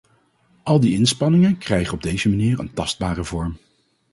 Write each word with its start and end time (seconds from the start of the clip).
Al 0.63 0.79
die 0.79 0.93
inspanningen 0.93 1.57
krijgen 1.57 1.93
op 1.93 2.03
deze 2.03 2.29
manier 2.29 2.59
een 2.59 2.73
tastbare 2.73 3.23
vorm. 3.23 3.57